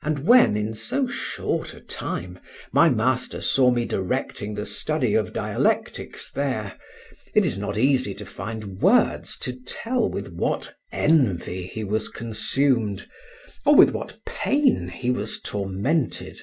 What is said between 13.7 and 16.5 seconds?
with what pain he was tormented.